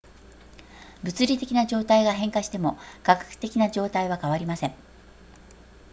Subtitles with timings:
[1.03, 4.73] 物理的な状態が変化しても化学的な状態は変わりません